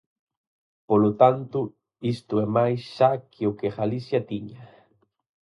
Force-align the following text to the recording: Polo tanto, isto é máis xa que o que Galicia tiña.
Polo 0.89 1.11
tanto, 1.21 1.59
isto 2.15 2.33
é 2.45 2.47
máis 2.57 2.81
xa 2.95 3.11
que 3.31 3.43
o 3.49 3.55
que 3.59 3.75
Galicia 3.79 4.19
tiña. 4.29 4.61